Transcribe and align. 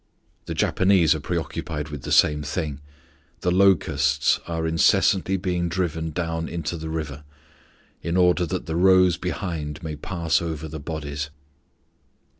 The 0.47 0.55
Japanese 0.55 1.13
are 1.13 1.19
preoccupied 1.19 1.89
with 1.89 2.01
the 2.01 2.11
same 2.11 2.41
thing. 2.41 2.79
The 3.41 3.51
locusts 3.51 4.39
are 4.47 4.65
incessantly 4.65 5.37
being 5.37 5.69
driven 5.69 6.09
down 6.09 6.49
into 6.49 6.75
the 6.75 6.89
river 6.89 7.23
in 8.01 8.17
order 8.17 8.47
that 8.47 8.65
the 8.65 8.75
rows 8.75 9.17
behind 9.17 9.83
may 9.83 9.95
pass 9.95 10.41
over 10.41 10.67
the 10.67 10.79
bodies. 10.79 11.29